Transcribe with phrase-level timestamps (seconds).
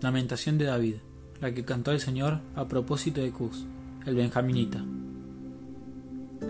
[0.00, 0.94] Lamentación de David,
[1.40, 3.66] la que cantó el Señor a propósito de Cus,
[4.06, 4.84] el benjaminita.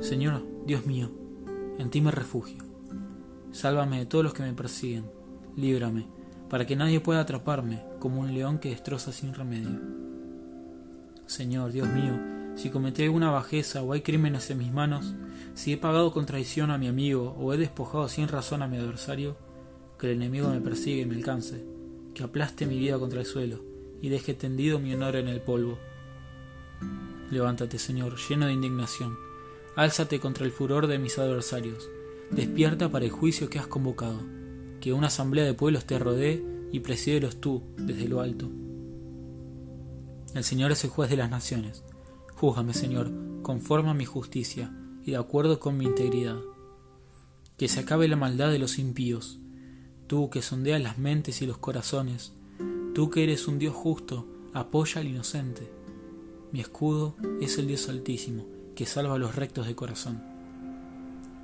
[0.02, 1.10] Señor, Dios mío,
[1.78, 2.62] en ti me refugio.
[3.50, 5.06] Sálvame de todos los que me persiguen,
[5.56, 6.06] líbrame,
[6.50, 9.80] para que nadie pueda atraparme como un león que destroza sin remedio.
[11.24, 12.20] Señor, Dios mío,
[12.54, 15.14] si cometí alguna bajeza o hay crímenes en mis manos,
[15.54, 18.76] si he pagado con traición a mi amigo o he despojado sin razón a mi
[18.76, 19.38] adversario,
[19.98, 21.77] que el enemigo me persiga y me alcance,
[22.18, 23.60] que aplaste mi vida contra el suelo
[24.02, 25.78] y deje tendido mi honor en el polvo.
[27.30, 29.16] Levántate, Señor, lleno de indignación,
[29.76, 31.88] álzate contra el furor de mis adversarios,
[32.32, 34.18] despierta para el juicio que has convocado,
[34.80, 38.50] que una asamblea de pueblos te rodee y presídelos tú desde lo alto.
[40.34, 41.84] El Señor es el juez de las naciones.
[42.34, 44.72] Júzgame, Señor, conforme a mi justicia
[45.04, 46.38] y de acuerdo con mi integridad.
[47.56, 49.38] Que se acabe la maldad de los impíos.
[50.08, 52.32] Tú que sondeas las mentes y los corazones,
[52.94, 55.70] tú que eres un Dios justo, apoya al inocente.
[56.50, 60.20] Mi escudo es el Dios altísimo, que salva a los rectos de corazón.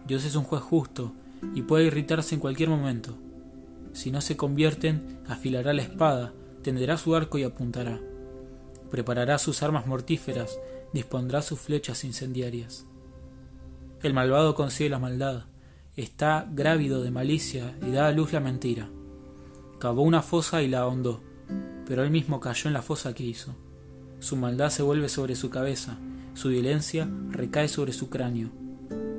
[0.09, 1.13] Dios es un juez justo
[1.55, 3.17] y puede irritarse en cualquier momento.
[3.93, 8.01] Si no se convierten, afilará la espada, tenderá su arco y apuntará
[8.95, 10.57] preparará sus armas mortíferas,
[10.93, 12.87] dispondrá sus flechas incendiarias.
[14.05, 15.47] El malvado consigue la maldad,
[15.97, 18.91] está grávido de malicia y da a luz la mentira.
[19.79, 21.21] Cavó una fosa y la ahondó,
[21.87, 23.55] pero él mismo cayó en la fosa que hizo.
[24.21, 25.99] Su maldad se vuelve sobre su cabeza,
[26.35, 28.51] su violencia recae sobre su cráneo.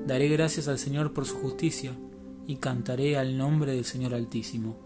[0.08, 1.94] Daré gracias al Señor por su justicia
[2.48, 4.85] y cantaré al nombre del Señor Altísimo.